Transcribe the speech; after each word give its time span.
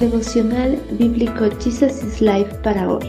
Devocional 0.00 0.76
Bíblico 0.98 1.48
Jesus 1.58 2.02
is 2.04 2.20
Life 2.20 2.54
para 2.62 2.86
hoy. 2.86 3.06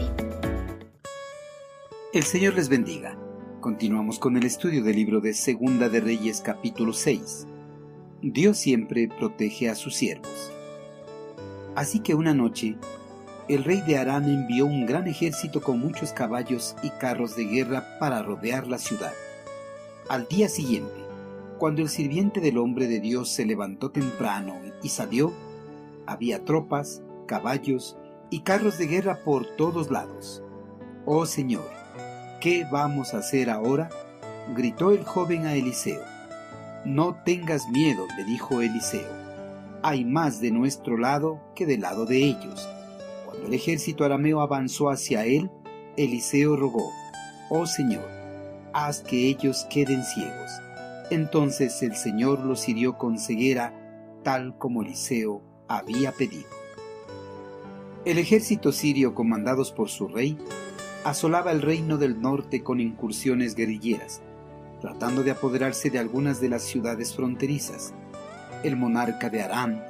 El 2.14 2.22
Señor 2.22 2.54
les 2.54 2.70
bendiga. 2.70 3.14
Continuamos 3.60 4.18
con 4.18 4.38
el 4.38 4.44
estudio 4.44 4.82
del 4.82 4.96
libro 4.96 5.20
de 5.20 5.34
Segunda 5.34 5.90
de 5.90 6.00
Reyes 6.00 6.40
capítulo 6.40 6.94
6. 6.94 7.46
Dios 8.22 8.56
siempre 8.56 9.06
protege 9.06 9.68
a 9.68 9.74
sus 9.74 9.96
siervos. 9.96 10.50
Así 11.74 12.00
que 12.00 12.14
una 12.14 12.32
noche, 12.32 12.78
el 13.50 13.64
rey 13.64 13.82
de 13.82 13.98
Arán 13.98 14.24
envió 14.24 14.64
un 14.64 14.86
gran 14.86 15.08
ejército 15.08 15.60
con 15.60 15.80
muchos 15.80 16.14
caballos 16.14 16.74
y 16.82 16.88
carros 16.88 17.36
de 17.36 17.44
guerra 17.44 17.98
para 18.00 18.22
rodear 18.22 18.66
la 18.66 18.78
ciudad. 18.78 19.12
Al 20.08 20.26
día 20.26 20.48
siguiente, 20.48 21.04
cuando 21.58 21.82
el 21.82 21.90
sirviente 21.90 22.40
del 22.40 22.56
hombre 22.56 22.86
de 22.86 23.00
Dios 23.00 23.28
se 23.28 23.44
levantó 23.44 23.90
temprano 23.90 24.58
y 24.82 24.88
salió, 24.88 25.34
había 26.08 26.42
tropas, 26.42 27.02
caballos 27.26 27.98
y 28.30 28.40
carros 28.40 28.78
de 28.78 28.86
guerra 28.86 29.18
por 29.24 29.44
todos 29.56 29.90
lados. 29.90 30.42
Oh 31.04 31.26
Señor, 31.26 31.68
¿qué 32.40 32.66
vamos 32.70 33.12
a 33.12 33.18
hacer 33.18 33.50
ahora? 33.50 33.90
gritó 34.56 34.92
el 34.92 35.04
joven 35.04 35.44
a 35.44 35.54
Eliseo. 35.54 36.00
No 36.86 37.16
tengas 37.26 37.68
miedo, 37.68 38.06
le 38.16 38.24
dijo 38.24 38.62
Eliseo. 38.62 39.12
Hay 39.82 40.06
más 40.06 40.40
de 40.40 40.50
nuestro 40.50 40.96
lado 40.96 41.40
que 41.54 41.66
del 41.66 41.82
lado 41.82 42.06
de 42.06 42.16
ellos. 42.16 42.66
Cuando 43.26 43.46
el 43.46 43.52
ejército 43.52 44.02
arameo 44.04 44.40
avanzó 44.40 44.88
hacia 44.88 45.26
él, 45.26 45.50
Eliseo 45.98 46.56
rogó, 46.56 46.90
Oh 47.50 47.66
Señor, 47.66 48.08
haz 48.72 49.02
que 49.02 49.28
ellos 49.28 49.66
queden 49.68 50.02
ciegos. 50.02 50.50
Entonces 51.10 51.82
el 51.82 51.96
Señor 51.96 52.40
los 52.40 52.66
hirió 52.66 52.96
con 52.96 53.18
ceguera, 53.18 53.74
tal 54.22 54.56
como 54.56 54.82
Eliseo 54.82 55.47
había 55.68 56.12
pedido. 56.12 56.48
El 58.04 58.18
ejército 58.18 58.72
sirio, 58.72 59.14
comandados 59.14 59.70
por 59.70 59.88
su 59.90 60.08
rey, 60.08 60.38
asolaba 61.04 61.52
el 61.52 61.62
reino 61.62 61.98
del 61.98 62.20
norte 62.20 62.62
con 62.62 62.80
incursiones 62.80 63.54
guerrilleras, 63.54 64.22
tratando 64.80 65.22
de 65.22 65.30
apoderarse 65.30 65.90
de 65.90 65.98
algunas 65.98 66.40
de 66.40 66.48
las 66.48 66.62
ciudades 66.62 67.14
fronterizas. 67.14 67.92
El 68.64 68.76
monarca 68.76 69.30
de 69.30 69.42
Aram 69.42 69.80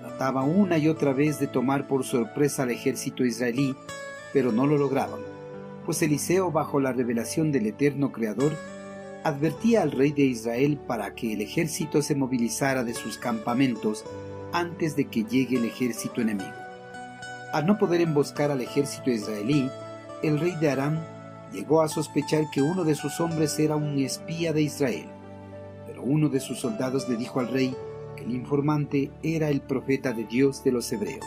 trataba 0.00 0.42
una 0.42 0.78
y 0.78 0.88
otra 0.88 1.12
vez 1.12 1.38
de 1.38 1.46
tomar 1.46 1.86
por 1.86 2.04
sorpresa 2.04 2.64
al 2.64 2.70
ejército 2.70 3.24
israelí, 3.24 3.74
pero 4.32 4.52
no 4.52 4.66
lo 4.66 4.76
lograban, 4.76 5.20
pues 5.84 6.02
Eliseo, 6.02 6.50
bajo 6.50 6.80
la 6.80 6.92
revelación 6.92 7.52
del 7.52 7.66
eterno 7.66 8.12
Creador, 8.12 8.52
advertía 9.24 9.82
al 9.82 9.92
rey 9.92 10.12
de 10.12 10.22
Israel 10.22 10.78
para 10.86 11.14
que 11.14 11.32
el 11.32 11.40
ejército 11.40 12.02
se 12.02 12.14
movilizara 12.14 12.84
de 12.84 12.94
sus 12.94 13.18
campamentos 13.18 14.04
antes 14.52 14.96
de 14.96 15.06
que 15.06 15.24
llegue 15.24 15.56
el 15.56 15.64
ejército 15.64 16.20
enemigo. 16.20 16.50
Al 17.52 17.66
no 17.66 17.78
poder 17.78 18.00
emboscar 18.00 18.50
al 18.50 18.60
ejército 18.60 19.10
israelí, 19.10 19.68
el 20.22 20.38
rey 20.38 20.54
de 20.60 20.70
Aram 20.70 20.98
llegó 21.52 21.82
a 21.82 21.88
sospechar 21.88 22.44
que 22.52 22.62
uno 22.62 22.84
de 22.84 22.94
sus 22.94 23.20
hombres 23.20 23.58
era 23.58 23.76
un 23.76 23.98
espía 23.98 24.52
de 24.52 24.62
Israel. 24.62 25.06
Pero 25.86 26.02
uno 26.02 26.28
de 26.28 26.40
sus 26.40 26.60
soldados 26.60 27.08
le 27.08 27.16
dijo 27.16 27.40
al 27.40 27.48
rey 27.48 27.74
que 28.16 28.24
el 28.24 28.32
informante 28.32 29.10
era 29.22 29.48
el 29.48 29.60
profeta 29.60 30.12
de 30.12 30.24
Dios 30.24 30.62
de 30.62 30.72
los 30.72 30.92
hebreos. 30.92 31.24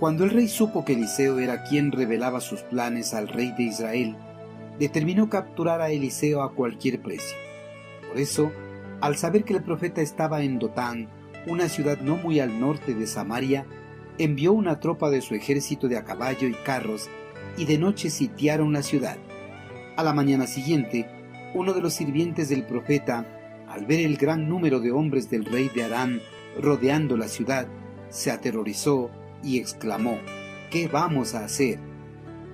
Cuando 0.00 0.24
el 0.24 0.30
rey 0.30 0.48
supo 0.48 0.84
que 0.84 0.92
Eliseo 0.92 1.38
era 1.38 1.64
quien 1.64 1.92
revelaba 1.92 2.40
sus 2.40 2.62
planes 2.62 3.14
al 3.14 3.28
rey 3.28 3.52
de 3.52 3.62
Israel, 3.62 4.16
determinó 4.78 5.30
capturar 5.30 5.80
a 5.80 5.90
Eliseo 5.90 6.42
a 6.42 6.52
cualquier 6.52 7.00
precio. 7.00 7.36
Por 8.08 8.18
eso, 8.18 8.52
al 9.00 9.16
saber 9.16 9.44
que 9.44 9.54
el 9.54 9.62
profeta 9.62 10.02
estaba 10.02 10.42
en 10.42 10.58
Dotán, 10.58 11.08
una 11.46 11.68
ciudad 11.68 12.00
no 12.00 12.16
muy 12.16 12.40
al 12.40 12.60
norte 12.60 12.94
de 12.94 13.06
Samaria, 13.06 13.66
envió 14.18 14.52
una 14.52 14.80
tropa 14.80 15.10
de 15.10 15.20
su 15.20 15.34
ejército 15.34 15.88
de 15.88 15.96
a 15.96 16.04
caballo 16.04 16.48
y 16.48 16.54
carros, 16.64 17.08
y 17.56 17.64
de 17.64 17.78
noche 17.78 18.10
sitiaron 18.10 18.72
la 18.72 18.82
ciudad. 18.82 19.16
A 19.96 20.02
la 20.02 20.12
mañana 20.12 20.46
siguiente, 20.46 21.08
uno 21.54 21.72
de 21.72 21.80
los 21.80 21.94
sirvientes 21.94 22.48
del 22.48 22.64
profeta, 22.64 23.26
al 23.68 23.86
ver 23.86 24.00
el 24.00 24.16
gran 24.16 24.48
número 24.48 24.80
de 24.80 24.90
hombres 24.92 25.30
del 25.30 25.44
rey 25.44 25.70
de 25.74 25.84
Aram 25.84 26.20
rodeando 26.60 27.16
la 27.16 27.28
ciudad, 27.28 27.66
se 28.08 28.30
aterrorizó 28.30 29.10
y 29.42 29.58
exclamó, 29.58 30.18
¿Qué 30.70 30.88
vamos 30.88 31.34
a 31.34 31.44
hacer? 31.44 31.78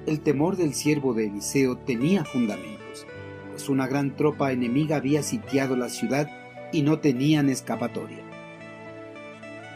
El 0.06 0.20
temor 0.20 0.56
del 0.56 0.74
siervo 0.74 1.14
de 1.14 1.26
Eliseo 1.26 1.76
tenía 1.78 2.24
fundamentos, 2.24 3.06
pues 3.50 3.68
una 3.68 3.86
gran 3.86 4.16
tropa 4.16 4.52
enemiga 4.52 4.96
había 4.96 5.22
sitiado 5.22 5.76
la 5.76 5.88
ciudad 5.88 6.28
y 6.72 6.82
no 6.82 6.98
tenían 6.98 7.48
escapatoria. 7.48 8.31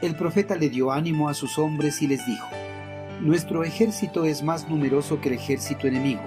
El 0.06 0.14
profeta 0.14 0.54
le 0.54 0.70
dio 0.70 0.92
ánimo 0.92 1.28
a 1.28 1.34
sus 1.34 1.58
hombres 1.58 2.00
y 2.00 2.06
les 2.06 2.24
dijo, 2.24 2.46
Nuestro 3.20 3.64
ejército 3.64 4.24
es 4.24 4.44
más 4.44 4.68
numeroso 4.68 5.20
que 5.20 5.30
el 5.30 5.34
ejército 5.34 5.88
enemigo. 5.88 6.22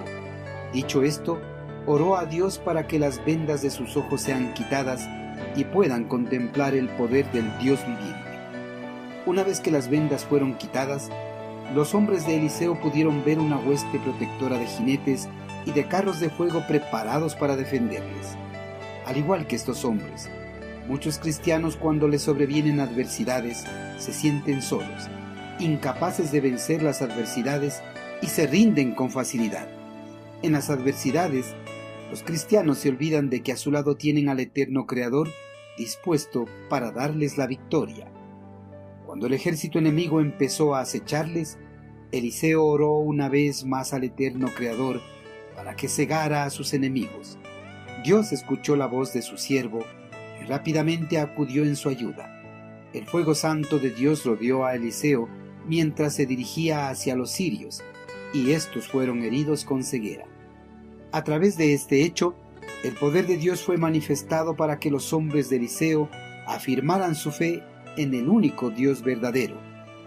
Dicho 0.74 1.02
esto, 1.02 1.40
oró 1.86 2.18
a 2.18 2.26
Dios 2.26 2.58
para 2.58 2.86
que 2.86 2.98
las 2.98 3.24
vendas 3.24 3.62
de 3.62 3.70
sus 3.70 3.96
ojos 3.96 4.20
sean 4.20 4.52
quitadas 4.52 5.08
y 5.56 5.64
puedan 5.64 6.04
contemplar 6.04 6.74
el 6.74 6.90
poder 6.90 7.32
del 7.32 7.46
Dios 7.58 7.80
viviente. 7.86 9.22
Una 9.24 9.44
vez 9.44 9.60
que 9.60 9.70
las 9.70 9.88
vendas 9.88 10.26
fueron 10.26 10.58
quitadas, 10.58 11.08
los 11.74 11.94
hombres 11.94 12.26
de 12.26 12.36
Eliseo 12.36 12.78
pudieron 12.82 13.24
ver 13.24 13.38
una 13.38 13.56
hueste 13.56 13.98
protectora 13.98 14.58
de 14.58 14.66
jinetes 14.66 15.26
y 15.64 15.70
de 15.70 15.88
carros 15.88 16.20
de 16.20 16.28
fuego 16.28 16.62
preparados 16.68 17.34
para 17.34 17.56
defenderles. 17.56 18.36
Al 19.06 19.16
igual 19.16 19.46
que 19.46 19.56
estos 19.56 19.86
hombres, 19.86 20.28
muchos 20.90 21.20
cristianos 21.20 21.76
cuando 21.76 22.08
les 22.08 22.22
sobrevienen 22.22 22.80
adversidades 22.80 23.64
se 23.96 24.12
sienten 24.12 24.60
solos, 24.60 25.08
incapaces 25.60 26.32
de 26.32 26.40
vencer 26.40 26.82
las 26.82 27.00
adversidades 27.00 27.80
y 28.20 28.26
se 28.26 28.48
rinden 28.48 28.96
con 28.96 29.08
facilidad. 29.08 29.68
En 30.42 30.50
las 30.50 30.68
adversidades, 30.68 31.54
los 32.10 32.24
cristianos 32.24 32.78
se 32.78 32.88
olvidan 32.88 33.30
de 33.30 33.40
que 33.40 33.52
a 33.52 33.56
su 33.56 33.70
lado 33.70 33.96
tienen 33.96 34.28
al 34.28 34.40
eterno 34.40 34.86
Creador 34.86 35.28
dispuesto 35.78 36.46
para 36.68 36.90
darles 36.90 37.38
la 37.38 37.46
victoria. 37.46 38.10
Cuando 39.06 39.28
el 39.28 39.34
ejército 39.34 39.78
enemigo 39.78 40.20
empezó 40.20 40.74
a 40.74 40.80
acecharles, 40.80 41.56
Eliseo 42.10 42.64
oró 42.64 42.94
una 42.94 43.28
vez 43.28 43.64
más 43.64 43.94
al 43.94 44.02
eterno 44.02 44.48
Creador 44.56 45.00
para 45.54 45.76
que 45.76 45.86
cegara 45.86 46.42
a 46.42 46.50
sus 46.50 46.74
enemigos. 46.74 47.38
Dios 48.02 48.32
escuchó 48.32 48.74
la 48.74 48.86
voz 48.86 49.12
de 49.12 49.22
su 49.22 49.36
siervo 49.36 49.84
rápidamente 50.50 51.18
acudió 51.18 51.64
en 51.64 51.76
su 51.76 51.88
ayuda. 51.88 52.28
El 52.92 53.06
fuego 53.06 53.36
santo 53.36 53.78
de 53.78 53.90
Dios 53.90 54.24
rodeó 54.24 54.66
a 54.66 54.74
Eliseo 54.74 55.28
mientras 55.66 56.16
se 56.16 56.26
dirigía 56.26 56.88
hacia 56.88 57.14
los 57.14 57.30
sirios, 57.30 57.84
y 58.34 58.50
estos 58.50 58.88
fueron 58.88 59.22
heridos 59.22 59.64
con 59.64 59.84
ceguera. 59.84 60.26
A 61.12 61.22
través 61.22 61.56
de 61.56 61.72
este 61.72 62.02
hecho, 62.02 62.34
el 62.82 62.94
poder 62.94 63.28
de 63.28 63.36
Dios 63.36 63.62
fue 63.62 63.76
manifestado 63.76 64.56
para 64.56 64.80
que 64.80 64.90
los 64.90 65.12
hombres 65.12 65.48
de 65.50 65.56
Eliseo 65.56 66.10
afirmaran 66.48 67.14
su 67.14 67.30
fe 67.30 67.62
en 67.96 68.12
el 68.14 68.28
único 68.28 68.70
Dios 68.70 69.02
verdadero 69.02 69.56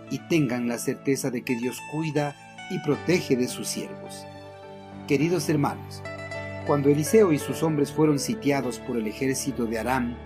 y 0.10 0.20
tengan 0.28 0.68
la 0.68 0.78
certeza 0.78 1.32
de 1.32 1.44
que 1.44 1.56
Dios 1.56 1.80
cuida 1.92 2.36
y 2.70 2.80
protege 2.80 3.38
de 3.38 3.48
sus 3.48 3.68
siervos. 3.68 4.26
Queridos 5.08 5.48
hermanos, 5.48 6.04
cuando 6.68 6.90
Eliseo 6.90 7.32
y 7.32 7.40
sus 7.40 7.64
hombres 7.64 7.92
fueron 7.92 8.20
sitiados 8.20 8.80
por 8.80 8.98
el 8.98 9.08
ejército 9.08 9.66
de 9.66 9.80
Aram, 9.80 10.18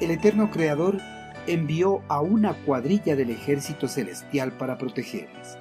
el 0.00 0.10
eterno 0.10 0.50
Creador 0.50 0.98
envió 1.46 2.02
a 2.08 2.20
una 2.20 2.54
cuadrilla 2.54 3.16
del 3.16 3.30
ejército 3.30 3.88
celestial 3.88 4.52
para 4.52 4.78
protegerles. 4.78 5.56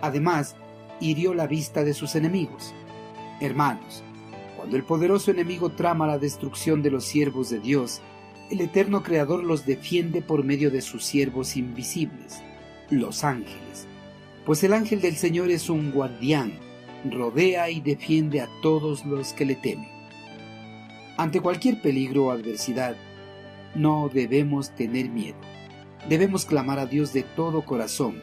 Además, 0.00 0.56
hirió 1.00 1.34
la 1.34 1.46
vista 1.46 1.84
de 1.84 1.94
sus 1.94 2.14
enemigos. 2.14 2.74
Hermanos, 3.40 4.02
cuando 4.56 4.76
el 4.76 4.84
poderoso 4.84 5.30
enemigo 5.30 5.70
trama 5.70 6.06
la 6.06 6.18
destrucción 6.18 6.82
de 6.82 6.90
los 6.90 7.04
siervos 7.04 7.50
de 7.50 7.60
Dios, 7.60 8.00
el 8.50 8.60
eterno 8.60 9.02
Creador 9.02 9.44
los 9.44 9.66
defiende 9.66 10.22
por 10.22 10.44
medio 10.44 10.70
de 10.70 10.80
sus 10.80 11.04
siervos 11.04 11.56
invisibles, 11.56 12.40
los 12.90 13.24
ángeles. 13.24 13.86
Pues 14.44 14.62
el 14.62 14.72
ángel 14.72 15.00
del 15.00 15.16
Señor 15.16 15.50
es 15.50 15.68
un 15.68 15.90
guardián, 15.90 16.52
rodea 17.10 17.68
y 17.68 17.80
defiende 17.80 18.40
a 18.40 18.48
todos 18.62 19.04
los 19.04 19.32
que 19.32 19.44
le 19.44 19.56
temen. 19.56 19.88
Ante 21.16 21.40
cualquier 21.40 21.82
peligro 21.82 22.26
o 22.26 22.30
adversidad, 22.30 22.96
no 23.74 24.10
debemos 24.12 24.74
tener 24.74 25.08
miedo. 25.08 25.38
Debemos 26.08 26.44
clamar 26.44 26.78
a 26.78 26.86
Dios 26.86 27.12
de 27.12 27.22
todo 27.22 27.64
corazón, 27.64 28.22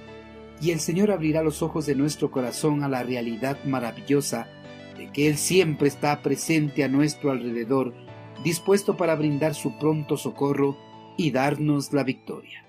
y 0.62 0.72
el 0.72 0.80
Señor 0.80 1.12
abrirá 1.12 1.44
los 1.44 1.62
ojos 1.62 1.86
de 1.86 1.95
nuestro 1.95 2.31
corazón 2.31 2.84
a 2.84 2.88
la 2.88 3.04
realidad 3.04 3.57
maravillosa 3.66 4.48
de 4.98 5.12
que 5.12 5.28
Él 5.28 5.38
siempre 5.38 5.88
está 5.88 6.22
presente 6.22 6.84
a 6.84 6.88
nuestro 6.88 7.31
alrededor 7.31 7.94
dispuesto 8.44 8.95
para 8.95 9.16
brindar 9.16 9.56
su 9.56 9.78
pronto 9.78 10.18
socorro 10.18 10.78
y 11.18 11.31
darnos 11.31 11.94
la 11.94 12.04
victoria. 12.04 12.66